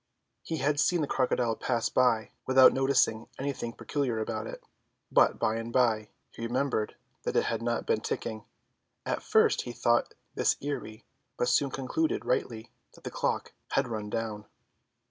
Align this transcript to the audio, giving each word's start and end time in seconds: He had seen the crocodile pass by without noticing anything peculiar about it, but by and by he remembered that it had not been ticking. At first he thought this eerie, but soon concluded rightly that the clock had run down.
He 0.41 0.57
had 0.57 0.79
seen 0.79 1.01
the 1.01 1.05
crocodile 1.07 1.55
pass 1.55 1.87
by 1.89 2.31
without 2.47 2.73
noticing 2.73 3.27
anything 3.37 3.73
peculiar 3.73 4.17
about 4.17 4.47
it, 4.47 4.63
but 5.11 5.37
by 5.37 5.57
and 5.57 5.71
by 5.71 6.09
he 6.31 6.41
remembered 6.41 6.95
that 7.21 7.35
it 7.35 7.43
had 7.43 7.61
not 7.61 7.85
been 7.85 8.01
ticking. 8.01 8.43
At 9.05 9.21
first 9.21 9.61
he 9.61 9.73
thought 9.73 10.15
this 10.33 10.57
eerie, 10.59 11.05
but 11.37 11.49
soon 11.49 11.69
concluded 11.69 12.25
rightly 12.25 12.71
that 12.95 13.03
the 13.03 13.11
clock 13.11 13.53
had 13.73 13.87
run 13.89 14.09
down. 14.09 14.45